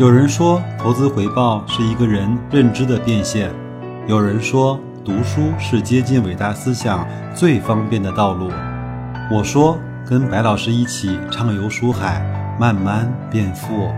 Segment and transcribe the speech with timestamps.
[0.00, 3.50] 有人说，投资回报是一个人认知的变现；
[4.08, 8.50] 有人说，读书是接近伟大思想最方便的道路。
[9.30, 9.78] 我说，
[10.08, 12.24] 跟白老师一起畅游书海，
[12.58, 13.90] 慢慢变富。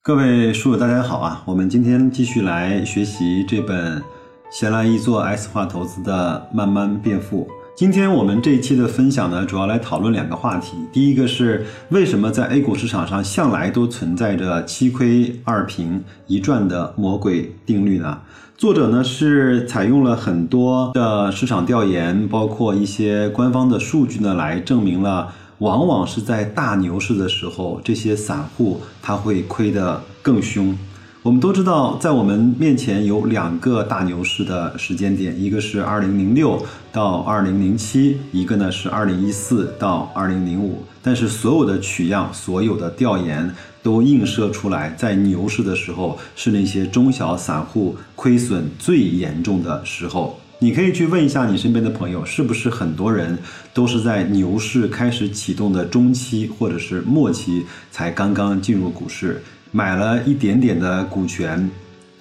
[0.00, 1.42] 各位书友，大家好啊！
[1.44, 3.98] 我们今天继续来学习这本
[4.48, 7.48] 《闲来一做 S 化投资的慢慢变富》。
[7.74, 10.76] 今天我们这一期的分享呢，主要来讨论两个话题。
[10.92, 18.18] 第一个是为什么在 A 股市场上向来都存在着七亏二平一赚的魔鬼定律呢？
[18.58, 30.76] 作者呢是采用了很多的市场调研，包括一些官方的数据呢，来证明了，往往是在大牛市的时候，这些散户他会亏得更凶。
[31.22, 40.82] 我们都知道，在我们面前有两个大牛市的时间点，一个是二零零六到二零零七，一个呢是二零一四到二零零五。
[41.00, 43.48] 但是所有的取样、所有的调研
[43.84, 50.40] 都映射出来，在牛市的时候是那些中小散户亏损最严重的时候。
[50.58, 53.38] 你可以去问一下你身边的朋友，是不是很多人
[53.72, 59.40] 都是在牛市开始启动的中期或者是末期才刚刚进入股市？
[59.74, 61.68] 买了一点点的股权，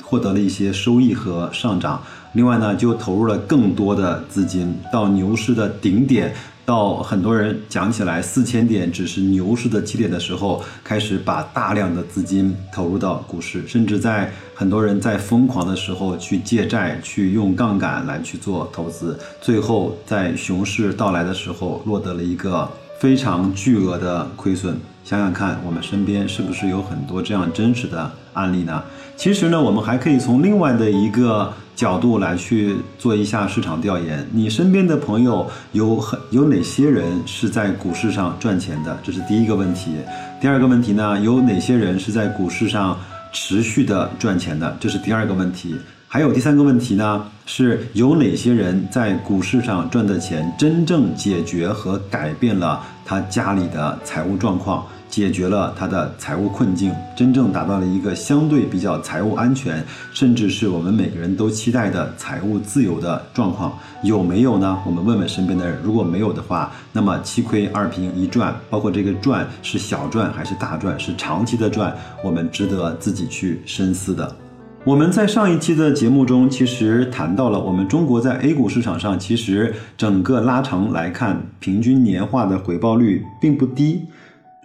[0.02, 2.02] 获得了一些收益和上涨。
[2.34, 22.66] 另外呢，就投入了更多的资金到牛市的顶点，到很多人讲起来四千点只是牛市的起点的时候，开始把大量的资金投入到股市，甚至在很多人在疯狂的时候去借债，去用杠杆来去做投资，最后在熊市到来的时候，落得了一个
[23.02, 24.78] 非常巨额的亏损。
[25.04, 28.84] 想想看，我们身边是不是有很多这样真实的案例呢？
[29.18, 34.24] 其实呢，我们还可以从另外的一个角度来去做一下市场调研。
[34.32, 38.96] 你身边的朋友有很有哪些人是在股市上赚钱的？
[39.02, 39.96] 这是第一个问题。
[40.40, 42.95] 第二个问题呢，有哪些人是在股市上
[43.34, 44.78] 持续的赚钱的？
[44.80, 45.76] 这是第二个问题。
[46.14, 64.78] 还有第三个问题呢，是有哪些人在股市上赚的钱，真正解决和改变了他家里的财务状况，解决了他的财务困境，真正达到了一个相对比较财务安全，甚至是我们每个人都期待的财务自由的状况，有没有呢？
[64.86, 74.36] 我们问问身边的人，如果没有的话，那么七亏二平一赚，包括这个赚是小赚还是大赚，是长期的赚，我们值得自己去深思的。
[74.83, 84.08] 我们在上一期的节目中，其实谈到了我们中国在 A 股市场上，其实整个拉长来看，平均年化的回报率并不低。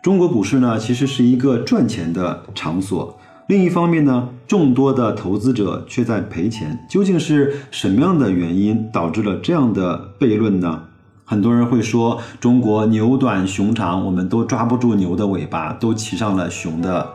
[0.03, 3.19] 中国股市呢，其实是一个赚钱的场所。
[3.47, 6.79] 另一方面呢，众多的投资者却在赔钱。
[6.89, 10.85] 究竟是什么样的原因导致了这样的悖论呢？
[11.27, 17.07] 很多人会说，中国牛短熊长，我们都抓不住牛的尾巴，都骑上了熊的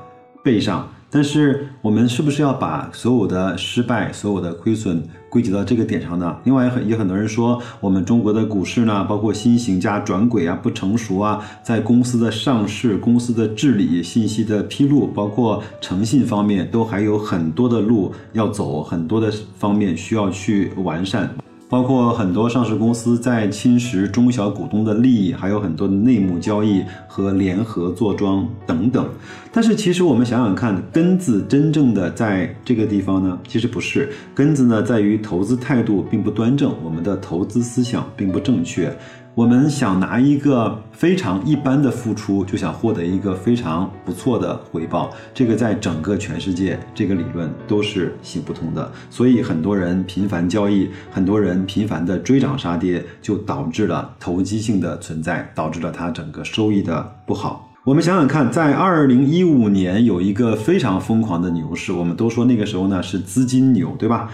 [0.44, 0.88] 背上。
[1.14, 6.38] 但是我们是不是要把所有的失败、所有的亏损归结到这个点上呢？
[6.46, 21.30] 另外，很也很多人说，我们中国的股市呢，包括新型加转轨啊、不成熟啊，在公司的上市、公司的治理、信息的披露，包括诚信方面，都还有很多的路要走，很多的方面需要去完善。
[21.72, 29.08] 包括很多上市公司在侵蚀中小股东的利益，还有很多的内幕交易和联合坐庄等等。
[29.54, 33.40] 但是，其实我们想想看，根子真正的在这个地方呢？
[33.48, 38.94] 其实不是，根子呢在于投资态度并不端正，我们的投资思想并不正确。
[39.34, 48.92] 我们想拿一个非常一般的付出，就想获得一个非常不错的回报，这个在整个全世界，这个理论都是行不通的。
[49.10, 57.70] 所以很多人频繁交易，很多人频繁的追涨杀跌，就导致了投机性的存在，导致了它整个收益的不好。
[57.86, 64.30] 我们想想看，在二零一五年有一个非常疯狂的牛市，我们都说那个时候呢是资金牛，对吧？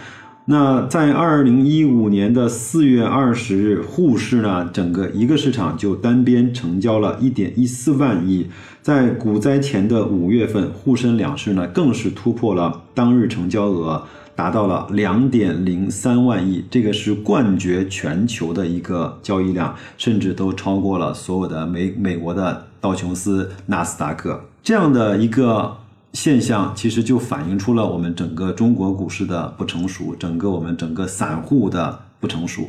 [0.49, 8.47] 那在二零一五年的四月二十日，沪市呢，整个一个市场就单边成交了一点一四万亿。
[8.81, 14.01] 在股灾前的五月份，沪深两市呢，更是突破了当日成交额，
[14.37, 25.75] 达到了两点零三万亿，这个是冠绝全球的一个交易量，甚至都超过了所有的美美国的道琼斯、纳斯达克这样的一个。
[26.19, 32.67] 现象其实就反映出了我们整个中国股市的不成熟，整个我们整个散户的不成熟。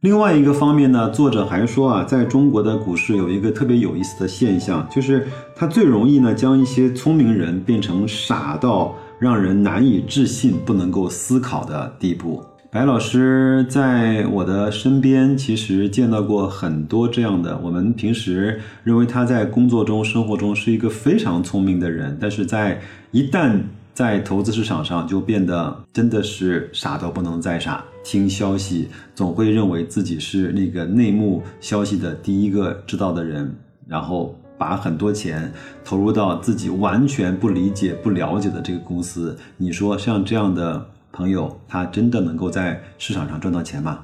[0.00, 12.42] 另外一个方面呢，作者还说啊，在中国的股市有一个特别有意思的现象，就是它最容易呢将一些聪明人变成傻到让人难以置信、不能够思考的地步。
[12.72, 17.58] 白老师在我的身边，其实见到过很多这样的。
[17.58, 22.80] 我们平时认为他在工作中、生活中是一个非常聪明的人，但是在
[23.10, 23.60] 一旦
[23.92, 27.84] 在投资市场上，就变得真的是傻都不能再傻。
[28.04, 33.52] 听消息总会认为自己是那个内幕消息的第一个知道的人，
[33.88, 35.52] 然后把很多钱
[35.84, 39.36] 投入到自己完全不理解、不了解的这个公司。
[39.56, 40.86] 你说像这样的？
[41.12, 44.00] 朋友，他真的能够在市场上赚到钱吗？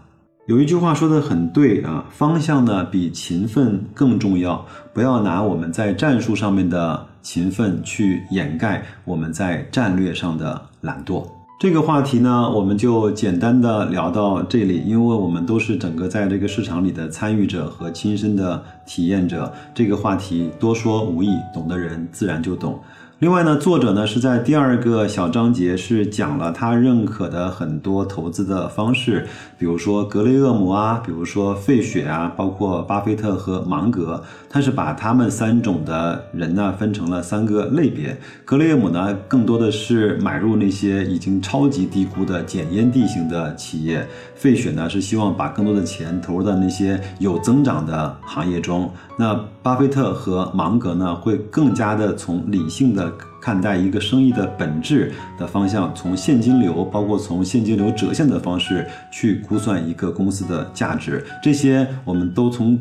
[0.46, 4.64] 有一句话说的很对啊，方向呢比勤奋更重要。
[4.94, 11.26] 不要拿我们在战术上面的勤奋去掩盖我们在战略上的懒惰。
[11.58, 19.52] 这个话题呢，我们就简单的聊到这里，因为我们都是整个在这个市场里的参与者和亲身的体验者。
[19.74, 22.78] 这个话题多说无益，懂的人自然就懂。
[23.18, 29.26] 另外呢，作者呢是在第二个小章节是讲了他认可的很多投资的方式，
[29.58, 34.22] 比如说格雷厄姆啊，比如说费雪啊，包括巴菲特和芒格，
[34.56, 38.16] 他是把他们三种的人呢分成了三个类别。
[38.42, 48.90] 格雷厄姆呢更多的是买入那些已经超级低估的捡烟地型的企业，费雪呢是希望把更多的钱投入到那些有增长的行业中。
[49.18, 53.12] 那巴菲特和芒格呢会更加的从理性的。
[53.38, 62.76] 看待一个生意的本质的方向，从现金流，包括从现金流折现的方式去估算一个公司的价值，这些我们都从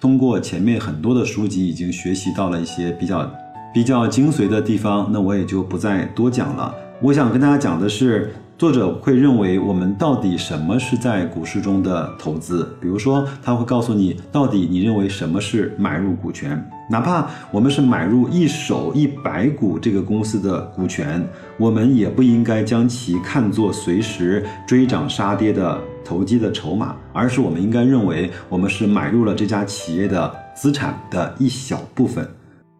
[0.00, 3.30] 通过前面很多的书籍已经学习到了一些比较
[3.74, 6.74] 比较精髓的地方，那我也就不再多讲了。
[7.02, 8.32] 我想跟大家讲的是。
[8.58, 12.68] 作者会认为，我们到底什么是在股市中的投资？
[12.80, 16.60] 比如说，他会告诉你，到底你认为什么是买入股权？
[16.90, 21.24] 哪怕我们是买入一手一百股这个公司的股权，
[21.56, 32.28] 我们也不应该将其看作随时追涨杀跌的投机的筹码，而是我们应该认为，我们是买入了这家企业的资产的一小部分。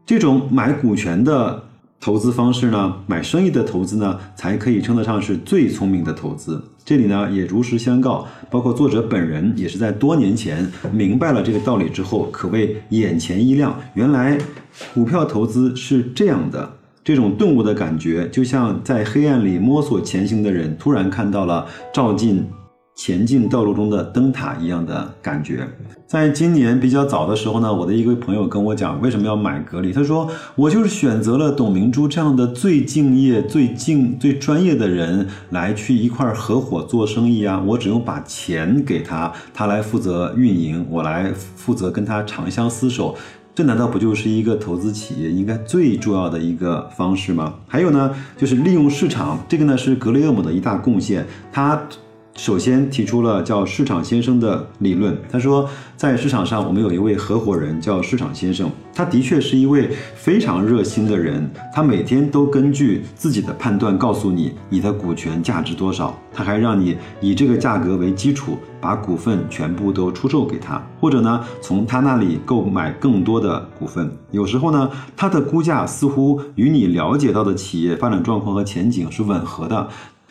[0.04, 1.67] 这种买股权的。
[2.00, 6.62] 投资方式呢，买生意的投资呢，才可以称得上是最聪明的投资。
[6.84, 13.78] 这里呢，也如实相告，包括作者本人也是在多年前明白了这个道理之后，可谓眼前一亮。
[13.94, 14.38] 原来
[14.94, 16.70] 股票投资是这样的，
[17.02, 22.46] 这种顿悟的感觉，就像在黑暗里摸索前行的人，突然看到了照进。
[22.98, 25.64] 前进道路中的灯塔一样的感觉。
[26.04, 29.92] 在今年比较早的时候呢，我的一个朋友跟我讲，为什么要买格力？
[29.92, 37.62] 他说，我就是选择了董明珠这样的最敬业、最敬、最专业的人来去一块合伙做生意啊。
[37.64, 43.14] 我只用把钱给他，他来负责运营，我来负责跟他长相厮守。
[43.54, 47.54] 这难道不就是一个投资企业应该最重要的一个方式吗？
[47.68, 51.24] 还有呢，就是利用市场，这个呢是格雷厄姆的一大贡献。
[51.52, 51.80] 他。
[52.38, 55.14] 首先提出了叫市场先生的理论。
[55.28, 61.50] 他说，在市场上，我们有一位合伙人叫市场先生，他的确是一位非常热心的人。
[61.74, 74.08] 他每天都根据自己的判断告诉你你的股权价值多少，他还让你以这个价格为基础把股份全部都出售给他，或者呢从他那里购买更多的股份。
[74.30, 79.88] 有时候呢，他的估价似乎与你了解到的企业发展状况和前景是吻合的。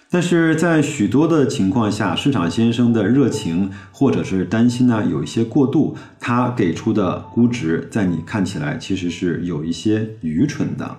[0.10, 10.96] 但是在许多的情况下，市场先生的热情或者是担心呢，有一些过度，他给出的估值在你看起来其实是有一些愚蠢的。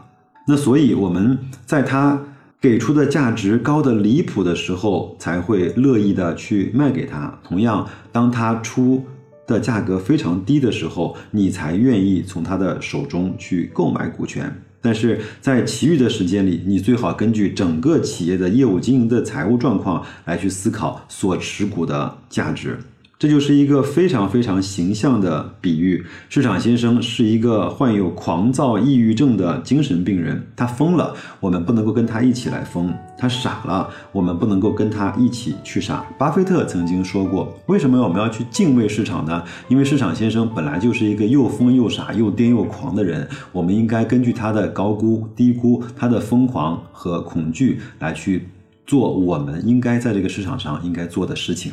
[0.46, 2.22] 那所以我们在他
[2.60, 7.38] 给出的价值高的离谱的时候，才会乐意的去卖给他。
[7.42, 9.02] 同样，当他出
[9.46, 14.54] 的价格非常低的时候，你才愿意从他的手中去购买股权。
[14.80, 22.78] 但是在其余的时间里，你最好根据整个企业的业务经营的财务状况来去思考所持股的价值。
[23.18, 26.06] 这就是一个非常非常形象的比喻。
[26.28, 36.06] 市场先生是一个患有狂躁抑郁症的精神病人，他疯了，我们不能够跟他一起来疯；他傻了，我们不能够跟他一起去傻。
[36.16, 39.42] 巴菲特曾经说过：“为什么我们要去敬畏市场呢？
[39.66, 43.28] 因为市场先生本来就是一个又疯又傻又癫又狂的人。
[43.50, 48.46] 我们应该根据他的高估、低估、他的疯狂和恐惧来去
[48.86, 51.72] 做我们应该在这个市场上应该做的事情。”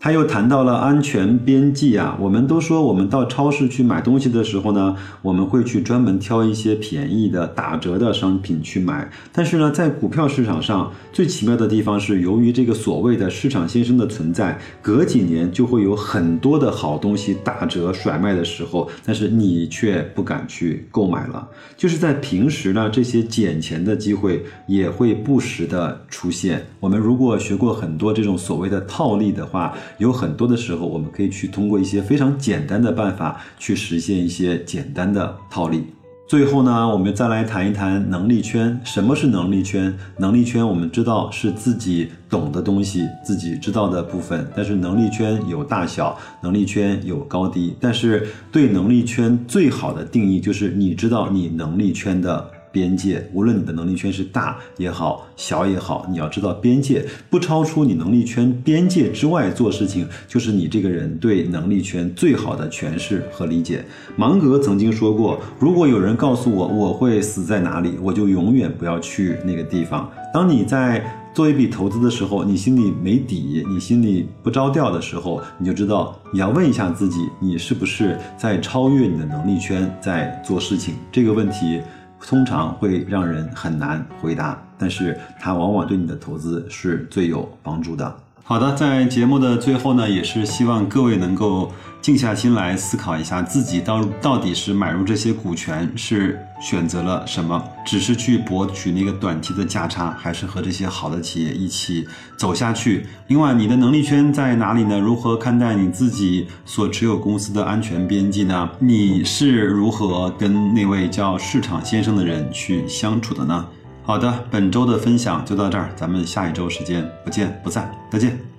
[0.00, 9.10] 他又谈到了安全边际啊，我们都说我们到超市去买东西的时候呢，我们会去专门挑一些便宜的、打折的商品去买。
[9.32, 21.48] 但是呢，在股票市场上，最奇妙的地方是，由于这个所谓的市场先生的存在，隔几年就会有很多的好东西打折甩卖的时候，但是你却不敢去购买了。
[21.76, 26.64] 就是在平时呢，这些捡钱的机会也会不时的出现。
[26.78, 35.84] 我们如果学过很多这种所谓的套利的话，有很多的时候，我们可以去通过一些非常简单的办法去实现一些简单的套利。
[36.26, 38.78] 最后呢，我们再来谈一谈能力圈。
[38.84, 39.96] 什么是能力圈？
[40.18, 44.46] 能力圈我们知道是自己懂的东西，自己知道的部分。
[44.54, 47.74] 但是能力圈有大小，能力圈有高低。
[47.80, 52.50] 但是对能力圈最好的定义就是你知道你能力圈的。
[52.70, 63.84] 边界，无论你的能力圈是大也好，小也好，你要知道边界不超出你能力圈边界之外做事情，就是你这个人对能力圈最好的诠释和理解。
[64.16, 70.10] 芒格曾经说过，如果有人告诉我我会死在哪里，我就永远不要去那个地方。
[70.32, 80.94] 当你在做一笔投资的时候，你心里没底，你心里不着调的时候，你就知道你要问一下自己，你是不是在超越你的能力圈在做事情？
[81.12, 81.80] 这个问题。
[82.20, 88.16] 通常会让人很难回答，但是它往往对你的投资是最有帮助的。
[88.48, 91.70] 好的，在节目的最后呢，也是希望各位能够。
[92.00, 97.62] 静下心来思考一下，自己到到底是买入这些股权是选择了什么？
[97.84, 103.04] 只是去博取那个短期的价差，还是和这些好的企业一起走下去？
[103.26, 104.98] 另外，你的能力圈在哪里呢？
[104.98, 108.70] 如何看待你自己所持有公司的安全边际呢？
[108.78, 113.66] 你是如何跟那位叫市场先生的人去相处的呢？
[114.08, 118.57] 好的，本周的分享就到这儿，咱们下一周时间不见不散，再见。